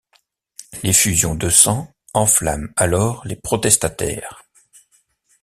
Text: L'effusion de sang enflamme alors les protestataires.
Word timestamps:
L'effusion 0.81 1.35
de 1.35 1.47
sang 1.51 1.93
enflamme 2.15 2.73
alors 2.75 3.21
les 3.27 3.35
protestataires. 3.35 4.41